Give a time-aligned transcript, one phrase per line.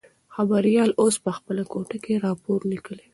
[0.35, 2.99] خبریال اوس په خپله کوټه کې راپور لیکي.